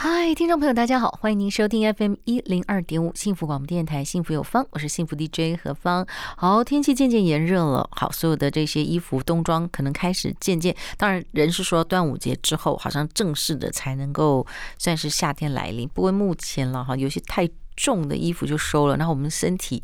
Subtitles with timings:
[0.00, 6.06] 嗨，听众朋友，大家好，欢迎您收听 FM 一零二点五幸福广播电台，幸福有方，我是幸福 DJ 何方。
[6.36, 14.46] 好，天气渐渐炎热了，好，所有的这些衣服冬装可能开始渐渐，当然人是说端午节之后，好像正式的才能够
[14.78, 15.88] 算是夏天来临。
[15.88, 17.50] 不过目前了哈，有些太。
[17.78, 19.80] 重的衣服就收了，然后我们身体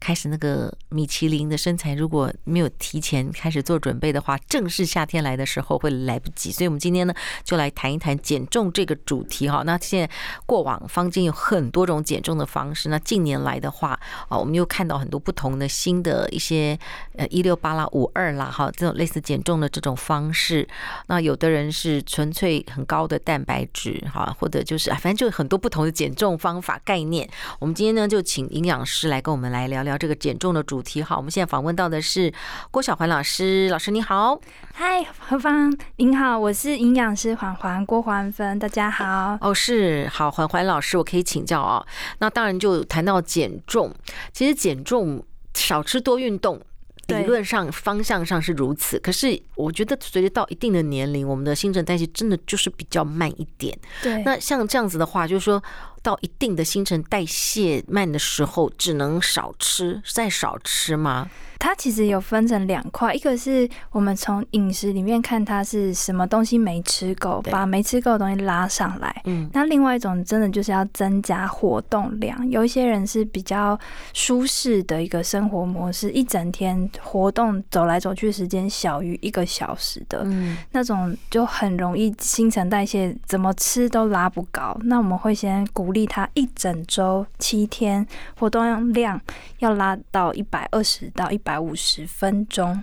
[0.00, 6.50] 开始那个米其林的身材，如果没有提前开始做准备的话，正式夏天来的时候会来不及。
[6.50, 7.14] 所以，我们今天呢，
[7.44, 9.62] 就来谈一谈减重这个主题哈。
[9.64, 10.10] 那现在
[10.44, 16.76] 过往坊间有很多种减重的方式，那近年来的话啊，我们又看到很多不同的新的一些
[17.14, 20.68] 呃一六八啦、五二啦哈，这种类似减重的这种方式。
[21.06, 27.28] 那有的人是纯粹很高的蛋白质哈，或者就是啊，反正就很多不同的减重方法概念。
[27.58, 31.02] 我们今天呢，就请营养师来跟我们来聊聊这个减重的主题。
[31.02, 32.32] 好，我们现在访问到的是
[32.70, 34.40] 郭小环老师，老师你好。
[34.74, 39.38] 嗨，何芳，您好，我是营养师环环郭环芬，大家好。
[39.40, 41.86] 哦，是好，环环老师，我可以请教啊、哦。
[42.18, 43.92] 那当然就谈到减重，
[44.32, 46.60] 其实减重少吃多运动。
[47.08, 53.78] 理论上方向上是如此，可是我觉得随着到一定的年龄，我们的新陈代谢真的就是比较慢一点。
[54.02, 55.62] 对，那像这样子的话，就是说
[56.06, 61.28] 到一定的新陈代谢慢的时候，只能少吃，再少吃吗？
[61.58, 69.22] 它其实有分成两块，一个是我们从饮食里面看它是什么东西没吃够，把没吃够的东西拉上来。
[69.24, 72.48] 嗯，那另外一种真的就是要增加活动量。
[72.50, 73.76] 有一些人是比较
[74.12, 84.78] 舒适的一个生活模式，一整天活动走来走去时间小于一个小时的，嗯，那种就很容易新陈代谢怎么吃都拉不高。
[84.84, 88.06] 那我们会先鼓励他一整周七天
[88.38, 89.18] 活动量
[89.60, 91.40] 要拉到一百二十到一。
[91.46, 92.82] 百五十分钟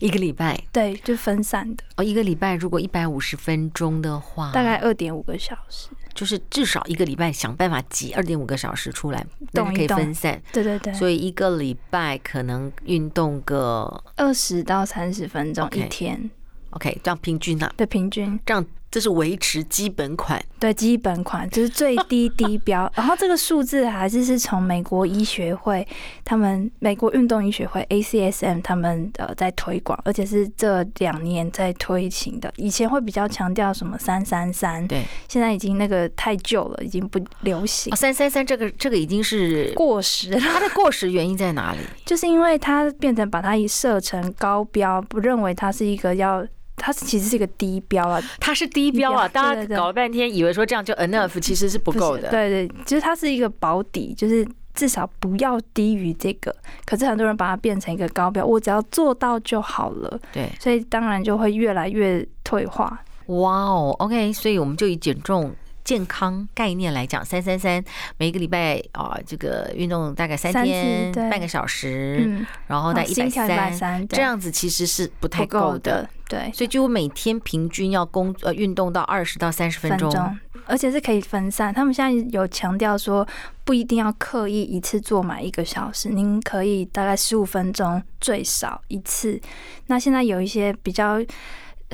[0.00, 2.02] 一个礼拜，对，就分散的哦。
[2.02, 10.42] 一个礼拜如果一百五十分钟的话，大概二点五个小时，就是至少一个礼拜想办法挤二点五个小时出来，动可以分散。
[10.52, 16.28] 对对对，所以一个礼拜可能运动个二十到三十分钟一天。
[16.70, 17.72] OK，, 这样平均啊？
[17.76, 18.66] 对，平均这样。
[18.92, 22.88] 这是维持基本款，对，基本款就是最低低标。
[22.94, 25.84] 然后这个数字还是是从美国医学会，
[26.22, 32.52] 他们美国运动医学会 ACSM 他们呃在推广，而且是这两年在推行的。
[32.56, 37.96] 以前会比较强调什么三三三，对，现在已经那个太旧了，已经不流行。
[37.96, 40.38] 三三三这个这个已经是过时了。
[40.38, 41.78] 它的过时原因在哪里？
[42.04, 46.46] 就是因为它变成把它一设成高标，不认为它是一个要。
[46.82, 52.28] 它其实是一个低标啊，它是低标啊，大家搞了半天以为说这样就 enough，其实是不够的。
[52.28, 54.44] 对对，其实它是一个保底，就是
[54.74, 56.54] 至少不要低于这个。
[56.84, 60.20] 可是很多人把它变成一个高标，我只要做到就好了。
[60.32, 63.00] 对，所以当然就会越来越退化。
[63.26, 65.54] 哇哦，OK，所以我们就以减重。
[65.84, 67.82] 健康概念来讲，三三三，
[68.16, 76.52] 每一个礼拜啊，这个运动大概三天，半个小时，嗯、然后在一百三，这样子其实是不太够的，的，对。
[76.52, 81.74] 所以就每天平均要工呃运动到二十到三十分钟，而且是可以分散。
[81.74, 83.26] 他们现在有强调说，
[83.64, 89.40] 不一定要刻意一次做满一个小时，您可以大概十五分钟最少一次。
[89.86, 91.20] 那现在有一些比较。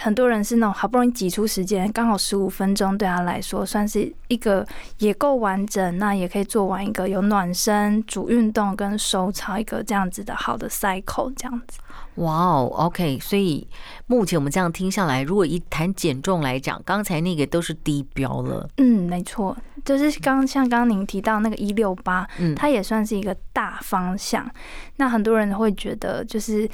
[0.00, 4.66] 很多人是那种好不容易挤出时间，刚好十五分钟对他来说算是一个
[4.98, 11.78] 也够完整，那也可以做完一个有暖身、主运动跟收操一个这样子的好的 cycle 这样子。
[12.16, 13.66] 哇哦，OK，所以
[14.06, 18.68] 目前我们这样听下来，如果一谈减重来讲，刚才那个都是低标了。
[18.78, 24.48] 嗯，没错，就是刚像刚刚您提到那个一六八，嗯，它也算是一个大方向。
[24.96, 26.68] 那很多人会觉得就是。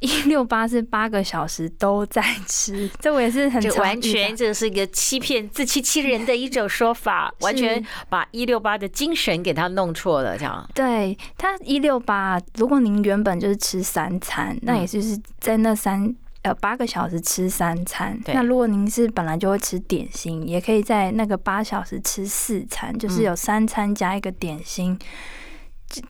[0.00, 10.68] 一六八是八个小时都在吃，这我也是很完全，这是一个欺骗、自欺欺人的一种说法，完全把一六八的精神给他弄错了，这样。
[10.74, 18.18] 对，他一六八，如果您原本就是吃三餐，那也就是在那三呃八个小时吃三餐。
[18.26, 24.98] 那如果您是本来就会吃点心，也可以在那个八小时吃四餐，就是有三餐加一个点心。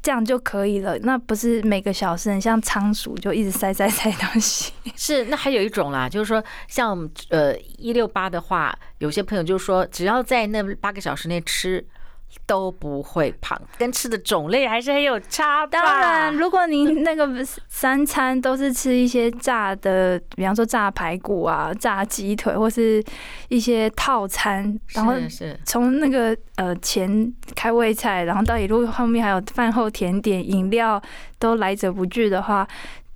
[0.03, 0.99] 这样就可以了。
[1.01, 4.73] 那不是每个小时像仓鼠就一直塞塞塞东西。
[4.97, 11.85] 是，那还有一种啦，就是说像呃一六八的话，有些朋友就说，只要在那八个小时内吃。
[12.47, 15.79] 都不会胖，跟吃的种类还是很有差别。
[15.79, 17.29] 当然，如果您那个
[17.69, 23.05] 三餐都是吃一些炸的，比方说炸排骨啊、炸鸡腿，或是
[23.49, 25.15] 一些套餐，然后
[25.65, 31.01] 从那个呃前开胃菜，然后到一路后面还有饭后甜点、饮料
[31.39, 32.67] 都来者不拒的话。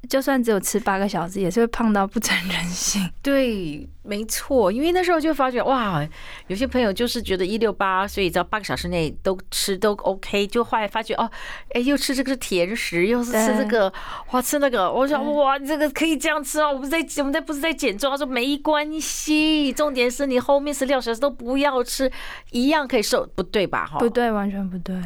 [0.08, 3.08] 就算只有吃八个小时，也是会胖到不成人形。
[3.22, 6.06] 对，没错，因为那时候就发觉哇，
[6.48, 11.30] 有些朋友就是觉得一六八，所以只要八个小时内都吃都 OK，就后来发觉哦，
[11.70, 13.92] 哎，又吃这个是甜食，又是吃这个，
[14.32, 22.10] 哇，吃那个，我想哇，这个可以这样吃啊，我们在我们在不是在减重，他说没关系，重点是你后面十六小时都不要吃，
[22.50, 23.86] 一样可以瘦，不对吧？
[23.86, 24.96] 哈，不对，完全不对。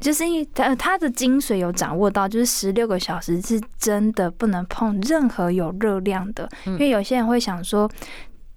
[0.00, 6.48] 就是因为他他的精髓有掌握到，就是十六个小时是真的不能碰任何有热量的。
[6.64, 7.88] 因为有些人会想说，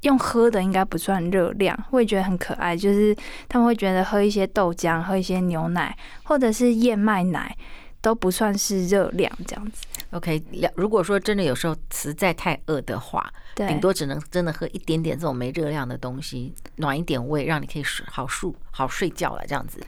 [0.01, 3.15] 用喝的应该不算热量，会觉得很可爱，就是
[3.49, 7.55] 他们会觉得喝一些豆浆、喝一些牛奶或者是燕麦奶
[8.01, 9.85] 都不算是热量这样子。
[10.11, 10.41] OK，
[10.75, 19.81] 如果说真的有时候实在太饿的话，对，顶多只能真的喝一点点这种没热量的东西，暖一点胃，让你可以睡好睡好睡觉了这样子。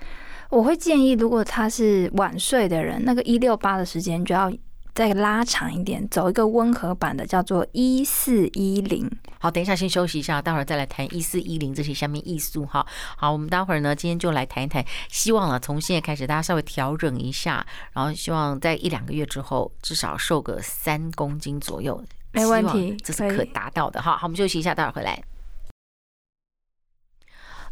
[0.49, 4.51] 我会建议，如果他是晚睡的人，那个一六八的时间就要
[4.93, 9.09] 再拉长一点，走一个温和版的，叫做一四一零。
[9.39, 12.85] 好，等一下先休息一下，待会儿再来谈一四一零这些下面艺术哈。
[13.17, 22.01] 好，我们待会儿呢，今天就来谈一谈，希望啊，从现在开始大家稍微调整一下，然后希望在一两个月之后，至少瘦个三公斤左右，
[22.31, 24.15] 没问题，这是可达到的哈。
[24.15, 25.21] 好，我们休息一下，待会儿回来。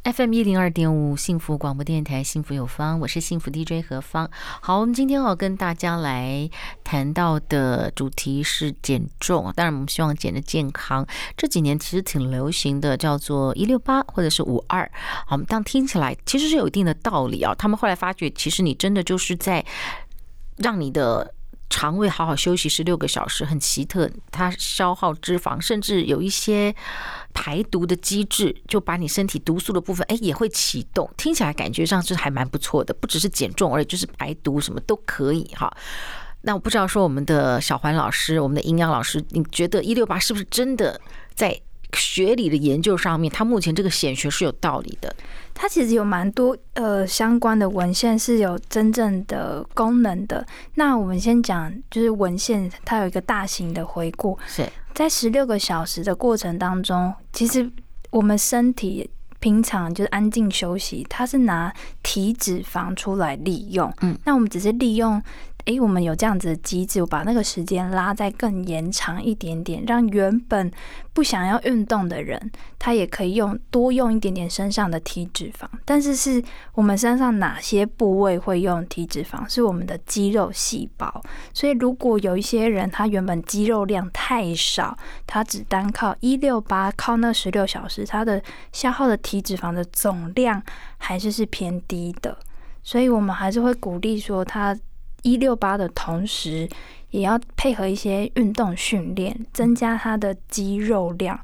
[0.04, 4.30] FM 一零二点五，幸福广播电台，幸福有方，我是幸福 DJ 何芳。
[4.60, 6.50] 好，我们今天要跟大家来
[6.84, 11.08] 谈到的主题是减重，当然我们希望减的健康。
[11.38, 14.92] 这几年其实挺流行的，叫做一六八或者是五二。
[15.26, 17.56] 好，我们但听起来其实是有一定的道理啊。
[17.56, 19.66] 他们后来发觉，其实你真的就是在
[20.58, 21.34] 让你的。
[21.76, 26.72] 肠胃好好休息十六个小时，很奇特，它消耗脂肪，甚至有一些
[27.34, 31.10] 排毒的机制，就把你身体毒素的部分，哎，也会启动。
[31.18, 35.76] 听起来感觉上是还蛮不错的，不只是减重，而且就是排毒，什么都可以哈。
[36.42, 41.02] 那我不知道说我们的小环老师，我们的营养老师，你觉得一六八是不是真的
[41.34, 41.60] 在
[41.94, 45.16] 学理的研究上面，它目前这个显学是有道理的？
[45.54, 50.46] 它其实有蛮多呃相关的文献是有真正的功能的。
[50.76, 57.70] 那我们先讲，就是文献它有一个大型的回顾，是在十六个小时的过程当中，其实
[58.10, 59.10] 我们身体
[59.40, 63.94] 平常就是安静休息，它是拿体脂肪出来利用。
[64.02, 65.22] 嗯，那我们只是利用。
[65.66, 70.70] 诶，我们有这样子的机制，我把那个时间拉再更延长一点点，让原本
[71.14, 75.66] 不想要运动的人，他也可以用多用一点点身上的体脂肪。
[75.86, 76.44] 但是是
[76.74, 79.48] 我们身上哪些部位会用体脂肪？
[79.48, 81.24] 是我们的肌肉细胞。
[81.54, 88.42] 所以如果有一些人他原本肌肉量太少，他只单靠一六八，靠那十六小时，他的
[88.74, 90.62] 消耗的体脂肪的总量
[90.98, 92.38] 还是是偏低的。
[92.84, 94.78] 所以我们还是会鼓励说他。
[95.24, 96.70] 一六八的同时，
[97.10, 101.40] 也要配合一些运动训练，增加他的肌肉量。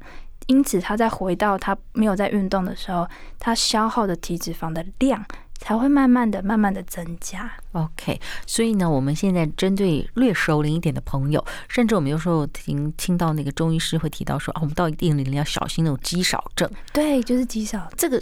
[0.46, 3.06] 因此，他在回到他没有在运动的时候，
[3.38, 5.24] 他消耗的体脂肪的量
[5.58, 7.48] 才会慢慢的、慢慢的增加。
[7.70, 16.68] OK，所以呢，我们现在针对略熟龄一点的朋友，甚至我们有时候听听到那个中医师会提到说，啊，我们到一定年龄要小心那种肌少症。
[16.92, 17.88] 对，就是肌少。
[17.96, 18.20] 这个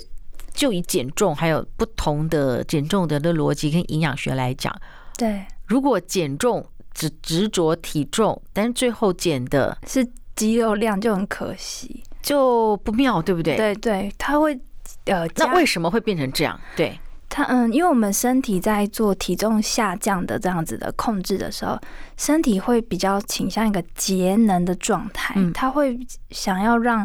[0.52, 4.78] 就以减重还有不同的减重的的逻辑跟营养学来讲。
[5.18, 13.56] 对，如果减重只执着体重，但是最后减的是肌肉量，就很可惜，就不妙，对不对？
[13.56, 14.58] 对对，它会
[15.06, 16.58] 呃，那为什么会变成这样？
[16.76, 16.96] 对，
[17.28, 21.76] 它嗯，因为我们身体在做体重下降的这样子的控制的时候，
[22.16, 25.98] 身体会比较倾向一个节能的状态，它会
[26.30, 27.04] 想要让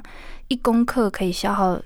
[0.49, 1.81] 一公克可以消耗。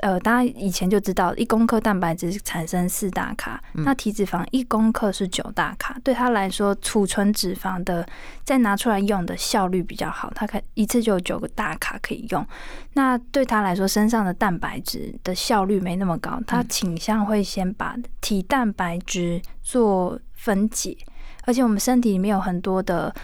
[0.00, 5.96] 呃，大家以前就知道，一公克蛋白质产生四大卡，那体脂肪一公克是九大卡。
[6.02, 8.06] 对他来说，储存脂肪的
[8.44, 12.46] 再拿出来用的效率比较好，他可一次就有九个大卡可以用。
[12.94, 20.96] 那对他来说，身上的蛋白质的效率没那么高，他倾向会先把体蛋白质做分解。
[21.44, 23.14] 而且我们身体里面有很多的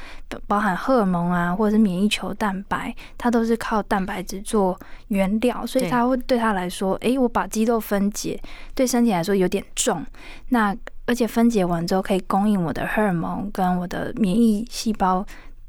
[0.47, 8.41] 包含荷尔蒙啊，或者是免疫球蛋白，它都是靠蛋白质做原料，所以它会对它来说，诶，我把肌肉分解，
[8.75, 10.05] 对身体来说有点重。
[10.49, 15.25] 那而且分解完之后，可以供应我的荷尔蒙跟我的免疫细胞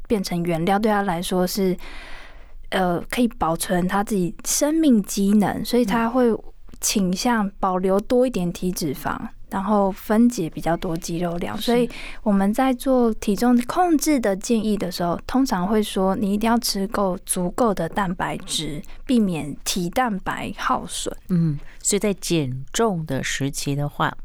[0.08, 1.78] 变成原料，对它来说是。
[2.70, 6.38] 呃，可以保存它自己生命机能，所以它会
[6.82, 9.18] 倾向保留多一点体脂肪，
[9.50, 11.58] 然后分解比较多肌肉量。
[11.58, 11.90] 所以
[12.24, 21.16] 我们在做体重控制的建议的时候，通常会说你一定要吃够足够的蛋白质，避免体蛋白耗损。
[21.30, 24.16] 嗯，所以在减重的时期的话，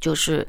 [0.00, 0.46] 就是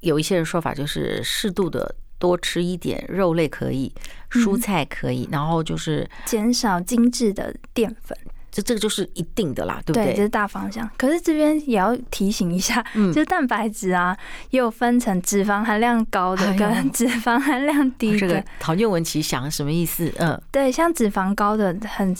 [0.00, 1.94] 有一些人说法，就是适度的。
[2.18, 3.92] 多吃一点肉类可以，
[4.30, 8.16] 蔬菜可以，嗯、然后就是减少精致的淀粉，
[8.52, 10.04] 这这个就是一定的啦，对不对？
[10.04, 10.88] 对，这是大方向。
[10.98, 14.16] 可是这边也要提醒一下，嗯、就是蛋白质啊，
[14.50, 18.18] 也有分成脂肪含量高的跟 脂肪含量低的。
[18.18, 20.12] 这个陶念文奇想什么意思？
[20.18, 22.14] 嗯，对，像脂肪高的很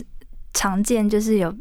[0.54, 1.54] 常见，就是有。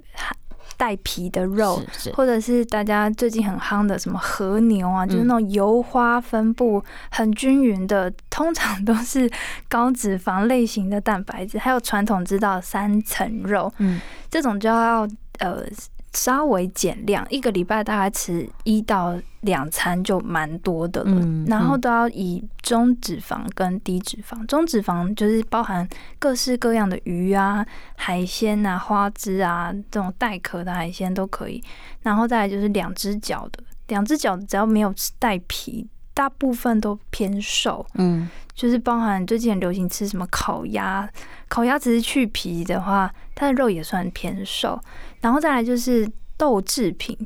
[0.82, 1.80] 带皮的肉，
[2.16, 9.30] 或者是大家最近很夯的什么和牛啊，就是那种油花分布很均匀的，通常都是
[9.70, 11.60] 高脂肪类型的蛋白质。
[11.60, 15.08] 还有传统知道三层肉，嗯，这种就要
[15.38, 15.64] 呃。
[16.14, 21.46] 稍微减量，一个礼拜大概吃一到两餐就蛮多的了。
[21.48, 25.88] 然后都要以中脂肪跟低脂肪，中脂肪就是包含
[26.20, 27.66] 各式各样的鱼啊、
[27.96, 31.64] 海鲜啊、花枝啊这种带壳的海鲜都可以。
[32.02, 37.86] 然后再来就是两只脚的，两只脚只要没有带皮，大部分都偏瘦。
[37.94, 41.10] 嗯，就是包含最近很流行吃什么烤鸭，
[41.48, 44.78] 烤鸭只是去皮的话，它的肉也算偏瘦。
[45.22, 47.18] 然后再来就是豆制品，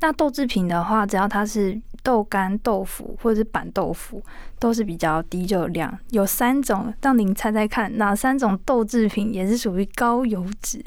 [0.00, 4.22] 那豆制品的话，只要它是豆干、豆腐或者是板豆腐，
[4.58, 5.96] 都是比较低热量。
[6.10, 10.84] 有三种，让您猜猜看，哪三种豆制品也是属于高油脂？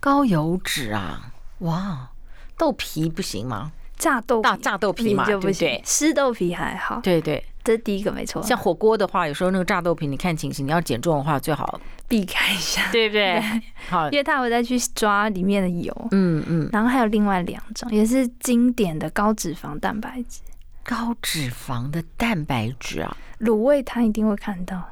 [0.00, 2.10] 高油脂啊，哇，
[2.56, 3.72] 豆皮不行吗？
[3.96, 7.00] 炸豆皮，炸豆皮嘛就不行，湿豆皮还好。
[7.02, 7.44] 对对。
[7.64, 8.42] 这是第一个没错。
[8.42, 13.42] 像火锅的话，有时候那个炸豆皮，你看情形，你要减重的话，最好避开一下，对不对？
[13.88, 16.08] 好， 因为它会再去抓里面的油。
[16.10, 16.68] 嗯嗯。
[16.70, 20.40] 然后还有另外两种，也是经典的高脂肪蛋白质。
[20.82, 24.90] 高脂肪的蛋白质啊，卤味摊一定会看到。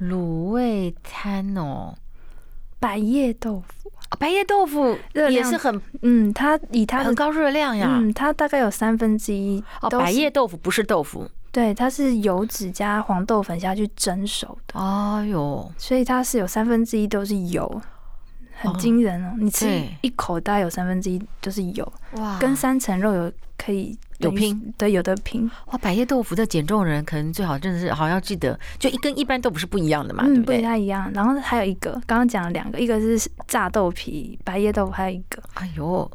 [0.00, 1.96] 卤味摊哦，
[2.78, 7.88] 百叶豆腐，百叶豆腐也是很嗯，它以它很高热量呀。
[7.90, 9.90] 嗯，它大概有三分之一哦。
[9.90, 11.28] 百叶豆腐不是豆腐。
[11.54, 14.80] 对，它是油脂加黄豆粉下去蒸熟的。
[14.80, 17.80] 哎呦，所以它是有三分之一都是油，
[18.60, 19.34] 很惊人哦！
[19.38, 19.64] 你吃
[20.00, 21.92] 一口，大概有三分之一都是油。
[22.16, 25.48] 哇，跟三层肉有可以有拼，对，有的拼。
[25.66, 30.56] 哇，百叶豆腐的减重人可能最好真的是好要记得，就一跟一般豆腐是不一样的嘛，嗯，对不对？
[30.58, 31.08] 不太一样。
[31.14, 36.10] 然后还有一个，刚刚讲了两个，一个是炸豆皮，百叶豆腐，还有一个，哎呦。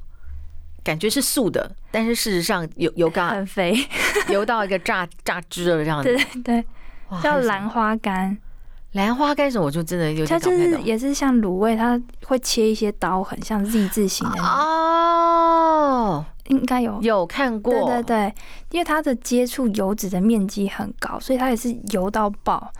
[0.89, 3.77] 感觉是素的，但是事实上油油干很肥，
[4.27, 6.11] 油到一个榨榨汁了这样子。
[6.11, 6.65] 对对对，
[7.21, 8.35] 叫兰花干。
[8.93, 9.65] 兰花干什么？
[9.65, 10.27] 我就真的有点。
[10.27, 14.41] 它就是也是像卤味，它会切一些刀，很像 Z 字形的。
[14.41, 17.71] 哦，应该有有看过。
[17.71, 18.33] 对对对，
[18.71, 22.73] 因为它的接触油脂的面积很高，所以它也是油到爆。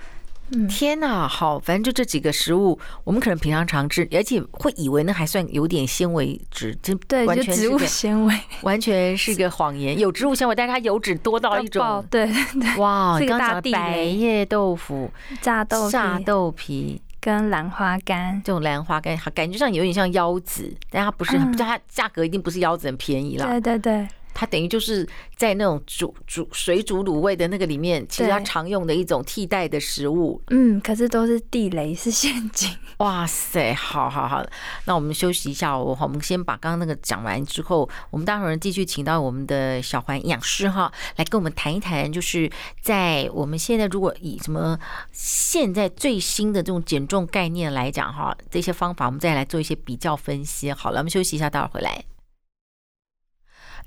[0.68, 9.98] 天呐，好，反正就这几个食物，我们可能平常常吃，而且会以为那还算有点纤维质，这对，完全是植物纤维， 完全是个谎言。
[10.00, 12.77] 有植物纤维，但是它油脂多到一种，对对。
[12.77, 23.46] 哇， 刚讲的百叶豆腐、炸豆炸豆皮跟兰花干，这种兰花干，感觉上有点像腰子，但它不是，它价格一定不是腰子很便宜啦。
[23.46, 24.08] 对对对。
[24.39, 25.05] 它等于就是
[25.36, 30.41] 在那种煮煮水煮卤味的那个里面，其实它常用的一种替代的食物。
[30.48, 32.74] 嗯，可是都是地雷，是陷阱。
[33.00, 34.41] 哇塞，好好好，
[34.86, 35.93] 那我们休息一下哦。
[35.93, 42.50] 好，我们先把刚刚那个讲完之后，我们待会儿继续请到我们的小环营养师哈，来跟我们谈一谈，就是
[42.81, 44.79] 在我们现在如果以什么
[45.12, 50.72] 现在最新的这种减重概念来讲哈，这些方法我们再来做一些比较分析。
[50.72, 52.05] 好了，我们休息一下，待会儿回来。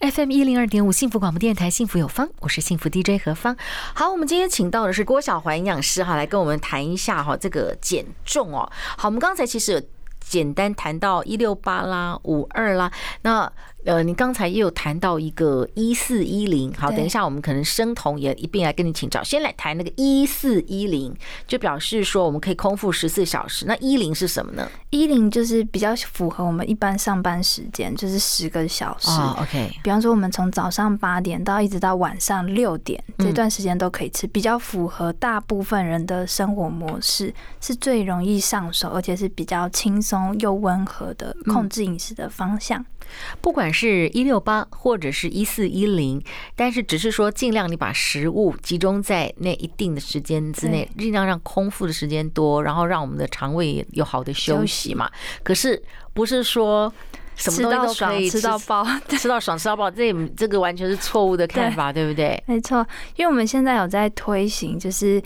[0.02, 3.56] FM 一零二点五幸福广播电台，幸福有方，我是幸福 DJ 何芳。
[3.94, 8.68] 好，我们今天请到的是郭小环营养师哈，来跟我们谈一下哈这个减重哦。
[8.96, 9.82] 好，我们刚才其实有
[10.18, 12.90] 简单谈到一六八啦、五二啦，
[13.22, 13.52] 那
[13.84, 19.22] 呃，你刚才也有谈到一个一四一零，好，等一下我们可能生酮也一并来跟你请教。
[19.24, 21.12] 先来谈那个一四一零，
[21.48, 23.66] 就表示说我们可以空腹十四小时。
[23.66, 24.68] 那一零是什么呢？
[24.90, 29.10] 一零就是比较符合我们一般上班时间，就是十个小时。
[29.10, 29.72] 哦，OK。
[29.82, 42.84] 比方说我们从早上八点到一直到晚上六点这段时间都可以吃，比较符合大部分人的生活模式，是最容易上手，而且是比较轻松又温和的控制饮食的方向。
[43.42, 46.22] 不管是一六八或者是一四一零，
[46.54, 55.10] 但是只是说尽量你把食物集中在那一定的时间之内，尽量让空腹的时间多，然后让我们的肠胃有好的休息嘛。
[55.42, 56.92] 可是不是说。
[57.34, 62.42] 什么东西都可以吃，到饱，吃到爽，吃到饱，这这个完全是错误的看法，对，对不对？
[62.46, 62.86] 没错，
[63.16, 65.20] 因为我们现在有在推行，就是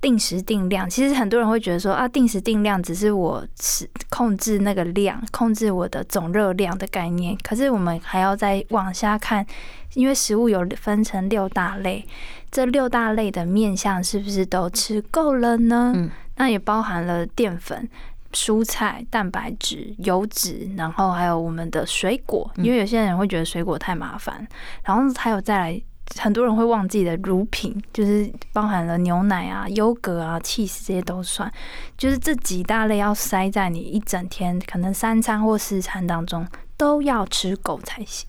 [0.00, 0.88] 定时定量。
[0.88, 7.36] 其实很多人会觉得说啊，定时定量只是我吃控制那个量，控制我的总热量的概念。
[7.42, 9.46] 可是我们还要再往下看，
[9.94, 12.04] 因为食物有分成六大类，
[12.50, 15.92] 这六大类的面向是不是都吃够了呢？
[15.94, 17.88] 嗯，那也包含了淀粉。
[18.32, 24.46] 蔬菜、蛋白质、油脂，然后还有我们的水果，因为有些人会觉得水果太麻烦，
[24.82, 25.82] 然后还有再来，
[26.18, 31.50] 很多人会忘记的乳品，就是包含了牛奶啊、优格啊、cheese 这些都算，
[31.96, 36.46] 就是这几大类要塞在你一整天可能三餐或四餐当中
[36.76, 38.28] 都要吃够才行。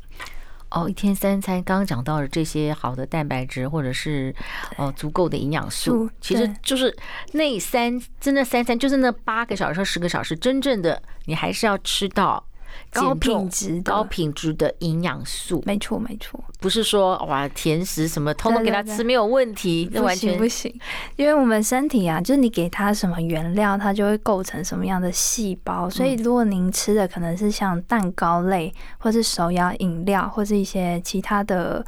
[0.74, 4.36] 哦，一天三餐，刚刚讲到了这些好的蛋白质，或者是
[4.78, 6.94] 哦足够的营养素，其实就是
[7.34, 12.44] 那三真的三餐，就是那八个小时、十个小时，真正的你还是要吃到。
[12.92, 20.74] 高品质、高品质的营养素，没错没错，不是说哇甜食什么通通给他吃没有问题，那完全不行。
[21.16, 25.90] 因为我们身体啊，就是你给它什么原料，它就会构成什么样的细胞。
[25.90, 31.86] 所以如果您吃的可能是像蛋糕类，或是手摇饮料，或是一些其他的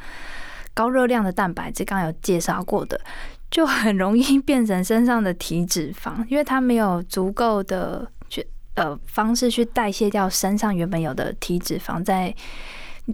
[0.74, 3.00] 高热量的蛋白质，刚刚有介绍过的，
[3.52, 8.10] 就很容易变成身上的体脂肪，因为它没有足够的。
[8.76, 12.34] 呃，方式去代谢掉身上原本有的体脂肪，在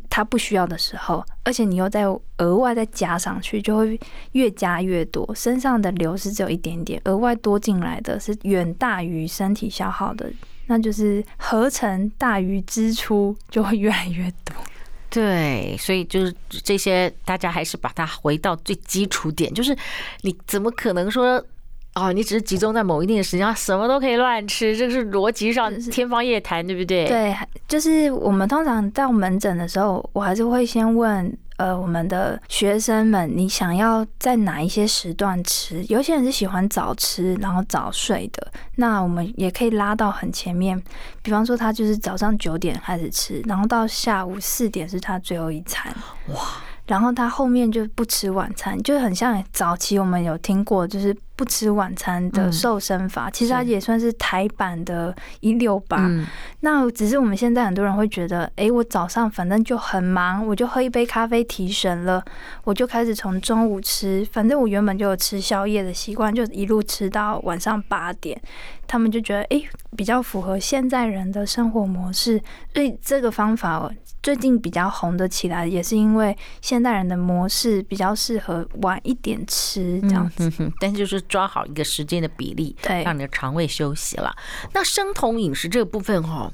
[0.10, 2.06] 它不需要的时候，而且你又再
[2.38, 4.00] 额外再加上去，就会
[4.32, 5.30] 越加越多。
[5.36, 10.32] 身上的流失只有一点点，额外多进来的是远大于身体消耗的，
[10.68, 14.56] 那就是合成大于支出，就会越来越多。
[15.12, 19.78] 对，所以就是这些，大家还是把它回到最基础点，就是
[20.22, 21.44] 你怎么可能说？
[21.94, 27.06] 哦，你只是集中在某一定的时间，什么都可以乱吃，这是逻辑上天方夜谭，对不对？
[27.06, 27.36] 对，
[27.68, 35.84] 就是我们通常到门诊的时候，我还是会先问呃我们的学生们，你想要在哪一些时段吃？
[35.90, 40.82] 有些人是喜欢早吃然后早睡的，那我们也可以拉到很前面，
[41.22, 45.94] 比方说他就是早上九点开始吃，然后到下午四点是他最后一餐。
[46.30, 46.40] 哇！
[46.92, 53.30] 然后他后面就不吃晚餐，就很像早期我们有听过，就是不吃晚餐的瘦身法。
[53.30, 56.12] 嗯、其实它也算是台版的一六八。
[56.60, 62.22] 那只是我们现在很多人会觉得，哎，我早上反正就很忙，我就喝一杯咖啡提神了，
[62.66, 68.38] 我就开始从中午吃，反正我原本就有吃宵夜的习惯，就一路吃到晚上八点。
[68.86, 69.64] 他们就觉得，哎，
[69.96, 72.38] 比较符合现在人的生活模式，
[72.74, 73.90] 所以这个方法
[74.24, 80.48] 最近比较红的起来，也是因为现代人的模式比较适合晚一点吃这样子。
[80.48, 84.32] 嗯哼， 但就是抓好一个时间的比例，对，让你的肠胃休息了。
[84.74, 86.52] 那生酮饮食这个部分哈，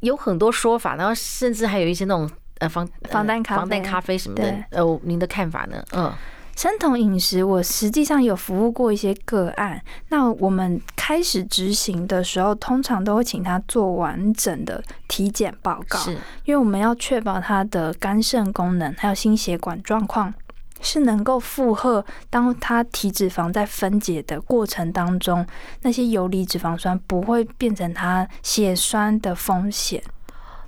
[0.00, 4.64] 有很多说法，然后甚至还有一些那种呃防防弹咖、防弹咖啡什么的。
[4.70, 5.84] 呃，您的看法呢？
[5.92, 6.12] 嗯。
[6.54, 9.82] 生酮饮食，我实际上有服务过一些个案。
[10.10, 16.12] 那我们开始执行的时候，通常都会请他做完整的体检报告，是
[16.44, 20.32] 因为我们要确保他的肝肾功能还有心血管状况
[20.80, 25.44] 是能够负荷，当他体脂肪在分解的过程当中，
[25.80, 30.02] 那些游离脂肪酸不会变成他血栓的风险。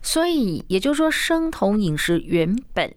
[0.02, 2.92] 所以也就是说，生酮饮食原本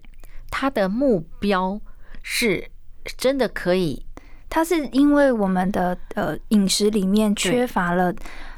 [0.50, 1.80] 它的目标
[2.23, 2.71] 是。
[3.17, 4.06] 真的可以，
[4.50, 8.13] 它是因为我们的呃饮食里面缺乏了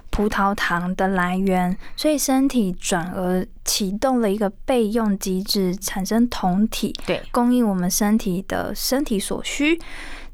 [0.10, 9.80] 葡萄糖的来源，所以身体转而启动了一个备用机制，产生酮体，对，供应我们身体的身体所需。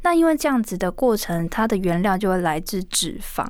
[0.03, 3.45] 那因为这样子的过程，它的原料就会来自脂肪。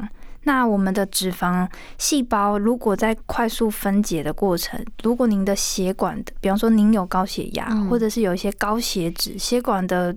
[0.46, 10.16] 那我们的脂肪细胞如果在快速分解的过程，如果您的血管，比方说您有高血压，或者是有一些高血脂，血管的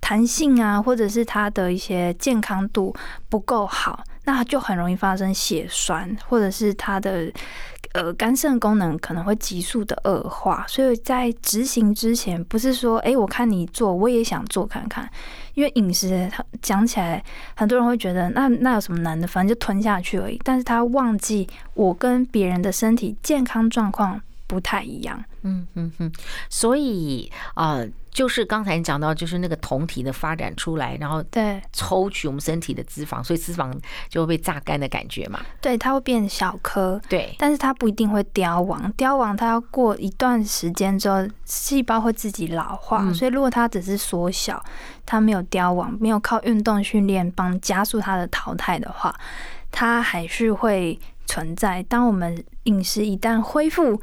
[0.00, 2.94] 弹性啊，或者是它的一些健康度
[3.28, 7.30] 不够好，那就很容易发生血栓，或者是它的
[7.92, 15.06] 呃肝肾功能可能会急速的恶化，所以在执行之前，不是说哎、欸，我看你做，我也想做看看。
[15.54, 17.22] 因为饮食，它讲起来，
[17.54, 20.40] 很多人会觉得那那有什么难的，反正就吞下去而已。
[20.44, 25.22] 但是他忘记我跟别人的身体健康状况不太一样。
[25.42, 26.12] 嗯嗯嗯，
[26.48, 27.74] 所以啊。
[27.74, 33.72] 呃就是刚才你讲到，就是那个酮体的发展出来，然后对抽取我们身体的脂肪，所以脂肪
[34.08, 35.38] 就会被榨干的感觉嘛。
[35.60, 37.00] 对，它会变小颗。
[37.08, 43.04] 对，但是它不一定会凋亡，凋亡它要过一段时间之后，细胞会自己老化。
[43.04, 44.60] 嗯、所以如果它只是缩小，
[45.06, 49.14] 它没有凋亡，没有靠运动训练帮加速它的淘汰的话，
[49.70, 51.80] 它还是会存在。
[51.84, 54.02] 当我们饮食一旦恢复，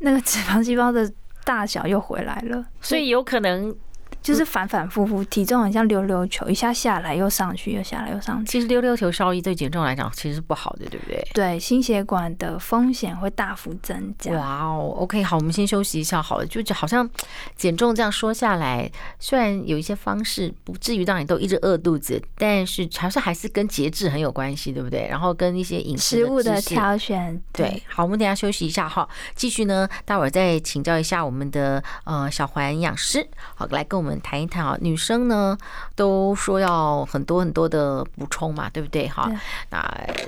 [0.00, 1.10] 那个脂肪细胞的。
[1.42, 3.74] 大小又回来了，所以有可能。
[4.22, 8.52] 就是反反复复，体重很像溜溜球，一下下来又上去，又下来又上去。
[8.52, 11.26] 其实溜溜球效益对减重来讲其实是不好的，对不对？
[11.32, 14.32] 对，心血管的风险会大幅增加。
[14.32, 16.46] 哇哦，OK，好，我们先休息一下好了。
[16.46, 17.08] 就好像
[17.56, 25.08] 减重这样说下来，虽然有一些方式不至于让你都一直饿肚子，但是还是还是跟节制很有关系，对不对？
[25.08, 27.82] 然后跟一些饮食食物的挑选，对。
[27.88, 34.09] 好，我们等下休息一下哈，继续呢，待会儿再请教一下我们的呃小环营养师，好，来跟我们。
[34.20, 35.56] 谈一谈啊，女生呢
[35.94, 39.06] 都说要很多很多的补充嘛，对不对？
[39.06, 39.30] 哈，
[39.68, 39.80] 那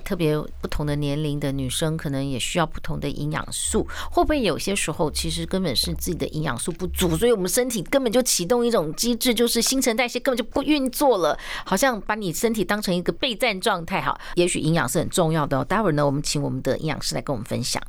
[0.05, 3.89] 特别不同的年龄的女生，可能也需要不同的营养素。
[4.11, 14.01] 会不会有些时候其实根本是自己的营养素不足，所以我们身体根本就启动一种机制，就是新陈代谢根本就不运作了，好像把你身体当成一个备战状态。
[14.01, 15.65] 哈，也许营养是很重要的哦。
[15.65, 17.83] 待会儿呢，我们请我们的营养师来跟我们分享。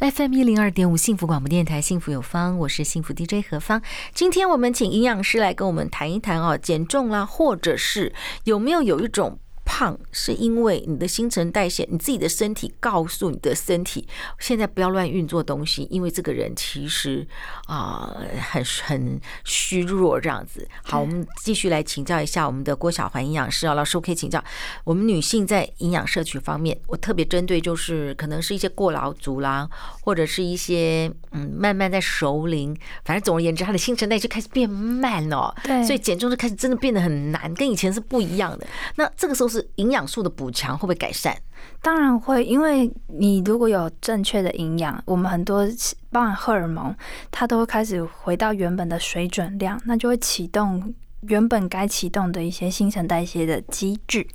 [0.00, 3.82] FM 一零二点五幸福广播电台，幸福有方，我是幸福 DJ 何芳。
[4.14, 9.38] 今天我们请营养师来跟我们谈一谈哦，减重啦，或者是有没有有一种。
[9.70, 14.04] 胖是因为你的新陈代谢，你自己的身体告诉你的身体，
[14.40, 17.24] 现在不要乱运作东西，因为这个人其实
[17.66, 20.66] 啊、呃、很很虚弱这样子。
[20.82, 24.42] 好，我们继续来请教一下我们的郭小环营养师啊，老师，我可以请教
[24.82, 29.68] 我们女性在营养摄取方面，我特别针对就是可能是一些过劳族啦，
[30.02, 38.66] 或者是一些嗯慢慢在熟龄，反正总而言之，她的新陈代谢开始变慢哦，对，所以减重就开始真的变得很难，跟以前是不一样的。
[38.96, 39.59] 那这个时候是。
[39.76, 41.36] 营养素的补强会不会改善？
[41.82, 45.66] 当然会，因为你如果有正确的营养，我们很多
[46.10, 46.94] 包含荷尔蒙，
[47.30, 54.26] 它都会开始回到原本的水准量，那就会启动原本该启动的一些新陈代谢的机制。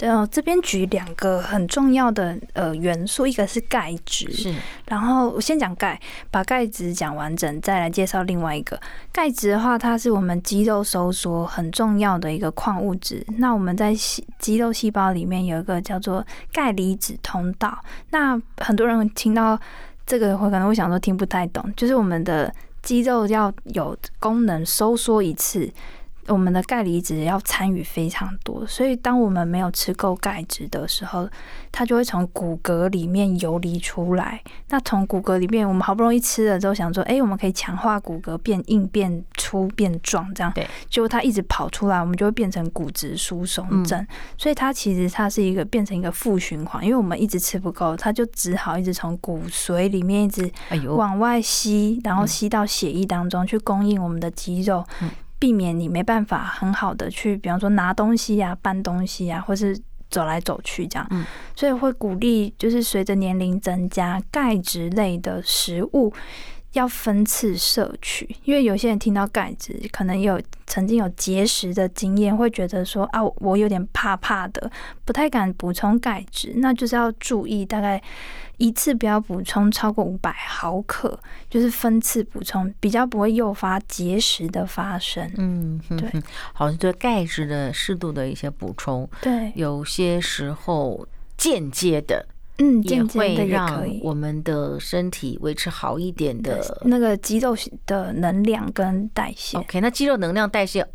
[0.00, 4.54] 呃，这边举两个很重要的呃元素，一个是钙质，是。
[4.86, 8.80] 然后我先讲钙，把钙质讲完整，再来介绍另外一个。
[9.12, 13.22] 钙质的话，它是我们肌肉收缩很重要的一个矿物质。
[13.36, 13.94] 那我们在
[14.38, 17.78] 肌肉细胞里面有一个叫做钙离子通道。
[18.08, 19.58] 那很多人听到
[20.06, 22.50] 这个会可能会想说听不太懂，就是我们的
[22.82, 25.70] 肌肉要有功能收缩一次。
[26.32, 31.28] 我们的钙离子要参与非常多，所以当我们没有吃够钙质的时候，
[31.72, 34.40] 它就会从骨骼里面游离出来。
[34.68, 40.52] 那从骨骼里面，我们好不容易吃了之后，想说，哎，我们可以强化骨骼，变硬、变粗、变壮，这样。
[40.54, 40.66] 对。
[40.88, 44.06] 结果它一直跑出来，我们就会变成骨质疏松症。
[44.38, 50.50] 所以它其实它是一个变成一个负循环，因为我们一直吃不够，它就只好一直从骨髓里面一直
[50.86, 54.84] 往外吸，然后吸到血液当中去供应我们的肌肉。
[55.40, 59.76] 避免你没办法很好的去，比方说拿东西呀、啊、搬东西呀、啊，或是
[60.10, 61.06] 走来走去这样。
[61.10, 61.24] 嗯，
[61.56, 66.12] 所以会鼓励，就是随着年龄增加，钙质类的食物
[66.74, 68.36] 要分次摄取。
[68.44, 74.70] 因为有些人听到钙质，可能有曾经有节食的经验，会觉得说啊，我有点怕怕的，
[75.04, 76.52] 不太敢补充钙质。
[76.56, 78.02] 那就是要注意，大概。
[78.60, 81.18] 一次不要补充超过五百毫克，
[81.48, 85.28] 就是分次补充，比较不会诱发结石的发生。
[85.38, 91.06] 嗯，对，好像，对钙质的适度的一些补充，对，有些时候
[91.38, 92.26] 间接的，
[92.58, 99.56] 嗯，也会让我们的身体维持好一点的那个肌肉的能量跟代谢。
[99.56, 100.86] OK，那肌肉能量代谢。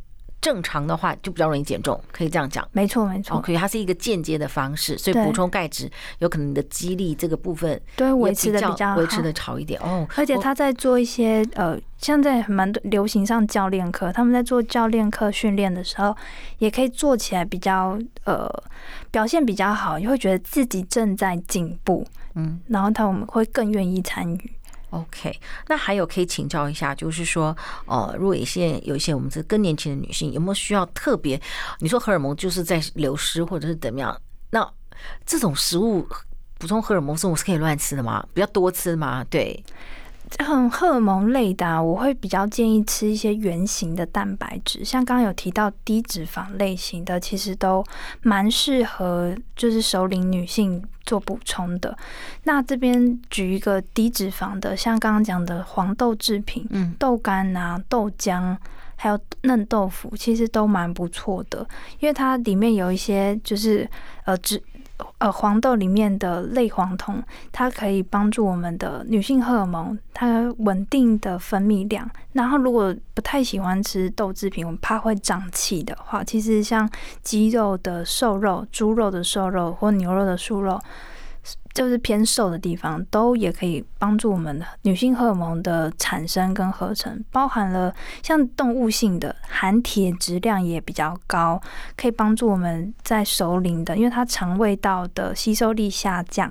[0.45, 2.63] 正常的话就比较容易减重，可以这样讲。
[2.71, 3.35] 没错，没错。
[3.35, 10.07] OK，它是一个间接的方式，所以补充钙质有可能你的肌力这个部分对维持的比较维持的好一点哦。
[10.15, 16.15] 而且他在做一些呃，现在蛮流行上教练课，他们在做教练课训练的时候，
[16.59, 18.47] 也可以做起来比较呃
[19.09, 22.05] 表现比较好，也会觉得自己正在进步，
[22.35, 24.51] 嗯，然后他我们会更愿意参与。
[24.91, 31.39] OK，那还有可以请教一下，就是说，呃，如果一些有一些我们这更年期的女性，有没有需要特别？
[31.79, 34.15] 你说荷尔蒙就是在流失或者是怎么样？
[34.51, 34.65] 那
[35.25, 36.07] 这种食物
[36.57, 38.25] 补充荷尔蒙素，我是可以乱吃的吗？
[38.33, 39.25] 比较多吃吗？
[39.29, 39.61] 对。
[40.39, 47.83] 很荷尔蒙类的，我会比较建议吃一些圆形的蛋白质，像刚刚有提到低脂肪类型的，其实都
[48.21, 51.97] 蛮适合就是熟龄女性做补充的。
[52.43, 58.57] 那这边举一个低脂肪的，像刚刚讲的黄豆制品，嗯，豆干啊、豆浆，
[58.95, 61.59] 还有嫩豆腐，其实都蛮不错的，
[61.99, 63.89] 因为它里面有一些就是
[64.25, 64.61] 呃脂。
[65.17, 72.09] 呃，黄豆里面的类黄酮，它可以帮助我们的女性荷尔蒙，它稳定的分泌量。
[72.33, 76.89] 然后，如果不太喜欢吃豆制品，我们怕会胀气的话，其实像
[77.21, 80.79] 鸡肉的瘦肉、猪肉的瘦肉或牛肉的素肉。
[81.73, 91.61] 就是偏瘦的地方，都也可以帮助我们的女性荷尔蒙的产生跟合成，包含了像动物性的含铁质量也比较高，
[91.97, 96.49] 可以帮助我们在熟龄的，因为它肠胃道的吸收力下降，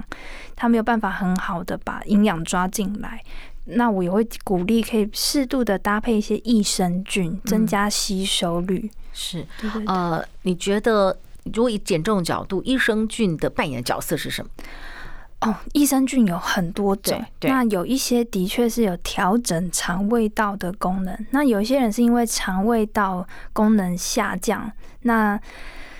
[0.54, 3.22] 它没有办法很好的把营养抓进来。
[3.66, 8.78] 那我也会鼓励可以适度的搭配一些益生菌，增加吸收率。
[8.78, 11.16] 嗯、是，对对对，呃，你觉得
[11.52, 14.50] 如果以减重角度，益生菌的扮演的角色是什么？
[15.40, 21.26] 哦，益生菌有很多种，那有一些的确是有调整肠胃道的功能。
[21.32, 25.38] 那有一些人是因为肠胃道功能下降，那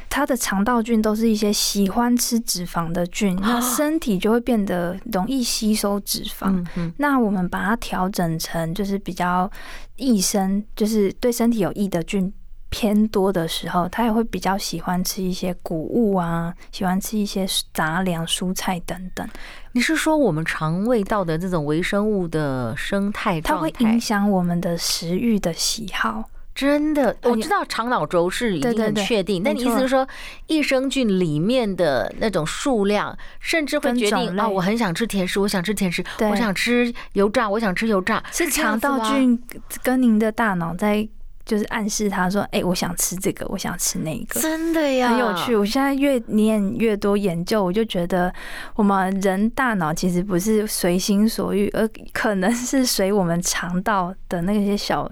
[0.09, 6.65] 他的肠道菌都是一些喜欢吃脂肪的菌， 那身体就会变得容易吸收脂肪。
[6.97, 9.51] 那我们把它调整成就是比较
[9.97, 12.33] 益生，就是对身体有益的菌。
[12.71, 19.27] 偏多的时候，他也会比较喜欢吃一些谷物啊，喜欢吃一些杂粮、蔬菜等等。
[19.73, 26.25] 你是说我们肠胃道的这种微生物的生态，它会影响我们的食欲的喜好？
[26.55, 30.07] 真的，我知道肠脑轴是已经很确定，但你意思是说，
[30.47, 39.43] 益生菌里面的那种数量，甚至会决定啊，我很想吃甜食，我想吃甜食，我想吃油炸，我想吃油炸，是肠道菌
[39.83, 41.09] 跟您的大脑在。
[41.45, 45.55] 就是暗示他说：“哎、欸，我想吃这个，我想吃那个。”真的呀，很有趣。
[45.55, 48.33] 我现在越念越多研究，我就觉得
[48.77, 55.11] 我们人大脑其实不是随心所欲，而可能是随我们肠道的那些小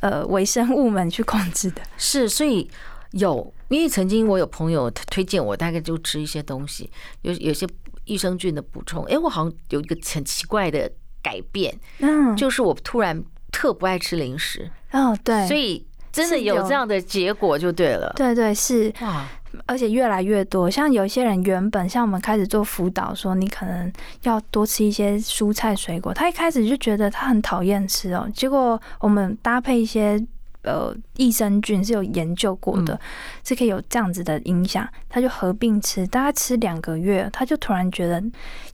[0.00, 1.80] 呃微生物们去控制的。
[1.96, 2.68] 是，所以
[3.12, 6.90] 有，因为曾经我有朋友推荐我，大概就吃一些东西，
[7.22, 7.64] 有有些
[8.06, 9.04] 益生菌的补充。
[9.04, 10.90] 哎、欸，我好像有一个很奇怪的
[11.22, 13.22] 改变，嗯，就是我突然。
[13.50, 18.12] 特不爱吃零食哦，对，所以真的有这样的结果就对了。
[18.16, 19.26] 对对是哇，
[19.66, 20.70] 而且越来越多。
[20.70, 30.24] 像有些人原本像我们开始做辅导，说你可能要多吃一些蔬菜水果，他一开始就觉得他很讨厌吃哦，结果我们搭配一些。
[30.62, 33.00] 呃，益生菌是有研究过的，
[33.42, 34.86] 是可以有这样子的影响。
[35.08, 38.22] 他就合并吃，大概吃两个月，他就突然觉得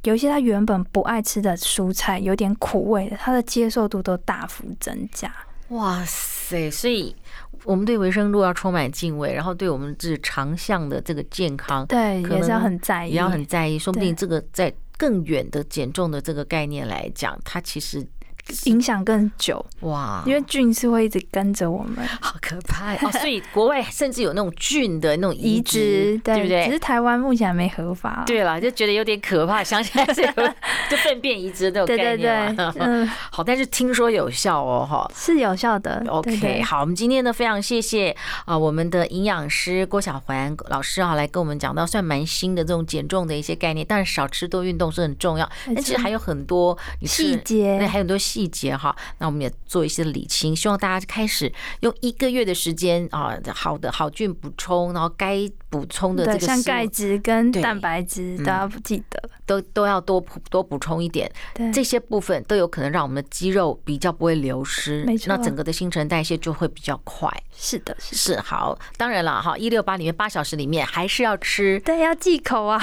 [0.02, 5.32] 有一些他原本不爱吃的蔬菜有点苦味的，他的接受度都大幅增加。
[5.68, 6.68] 哇塞！
[6.70, 7.14] 所以
[7.62, 13.78] 我们对维生素要充满敬畏，然后对我们自己长项的这个健康，对也是要很在意，也要很在意。
[13.78, 18.04] 说不定这个在更远的减重的这个概念来讲，它其实。
[18.64, 23.10] 影响更久哇，因为菌是会一直跟着我们，好可怕哦！
[23.18, 26.64] 所以国外甚至有那种菌的那种移植，对不对？
[26.66, 28.22] 只是台湾目前还没合法。
[28.26, 30.28] 对了，就觉得有点可怕， 想起来是有
[30.88, 32.72] 就粪便移植那种概念嘛。
[32.78, 36.04] 嗯，好，但是听说有效哦，哈，是有效的。
[36.08, 48.35] OK，好，我们今天呢非常谢谢啊，我们的营养师郭小环老师啊，来跟我们讲到算蛮新的这种减重的一些概念，但是少吃多运动是很重要，但其实还有很多细节，那还有很多细。
[48.36, 61.72] 细节哈，那我们也做一些理清，希望大家开始用一个月的时间啊，好的好菌补充，然后该补充的这个像钙质跟蛋白质都要记得，嗯、都都要多补多补充一点，对。
[61.72, 67.30] 这些部分都有可能让我们的肌肉比较不会流失，没错，那整个的新陈代谢就会比较快。
[67.56, 72.78] 是的，是，是好，当然了哈，一六八里面八小时里面还是要吃，对，要忌口啊，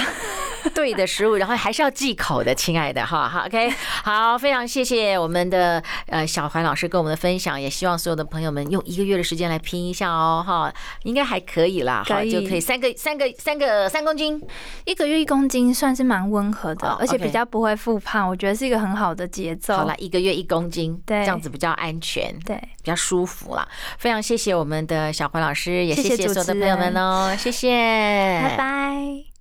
[0.71, 3.69] 对的食物，然后还是要忌口的，亲爱的哈，好，OK，
[4.04, 5.43] 好，非常谢谢我们。
[5.54, 10.73] 的呃，小环老师跟我们的分享，也希望所有的朋友们用一个月的时间来拼一下哦，哈，
[11.04, 14.41] 应该还可以啦，好，就可以三个三个三个三公斤，
[14.86, 19.76] 一个月一公斤，算是蛮温和的，而且比较不会复胖，我觉得是一个很好的节奏。
[19.76, 23.67] 好了，一个月一公斤，对，这样子比较安全，对，比较舒服啦。
[23.97, 27.69] 非常谢谢我们的小环老师，也谢谢所有的朋友们哦，谢谢，
[28.41, 29.33] 拜拜。